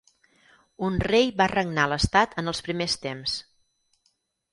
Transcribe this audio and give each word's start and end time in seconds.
Un 0.85 0.95
rei 1.07 1.29
va 1.41 1.47
regnar 1.51 1.85
l'estat 1.91 2.33
en 2.43 2.53
els 2.53 2.63
primers 2.69 2.97
temps. 3.05 3.37